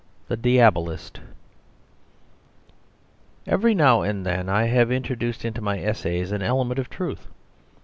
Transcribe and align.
The 0.29 0.35
Diabolist 0.35 1.19
Every 3.45 3.75
now 3.75 4.01
and 4.01 4.25
then 4.25 4.49
I 4.49 4.63
have 4.63 4.91
introduced 4.91 5.45
into 5.45 5.61
my 5.61 5.77
essays 5.77 6.31
an 6.31 6.41
element 6.41 6.79
of 6.79 6.89
truth. 6.89 7.27